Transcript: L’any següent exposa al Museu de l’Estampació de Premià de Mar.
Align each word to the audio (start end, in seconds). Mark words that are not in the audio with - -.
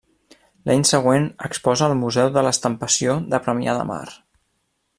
L’any 0.69 0.85
següent 0.91 1.27
exposa 1.49 1.85
al 1.89 1.93
Museu 1.99 2.31
de 2.37 2.45
l’Estampació 2.47 3.19
de 3.35 3.41
Premià 3.49 3.77
de 3.81 3.85
Mar. 3.91 4.05